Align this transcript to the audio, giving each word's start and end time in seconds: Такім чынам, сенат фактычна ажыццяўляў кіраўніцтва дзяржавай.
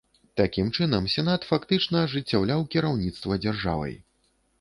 Такім 0.39 0.69
чынам, 0.77 1.09
сенат 1.15 1.45
фактычна 1.49 2.01
ажыццяўляў 2.05 2.65
кіраўніцтва 2.77 3.39
дзяржавай. 3.45 3.95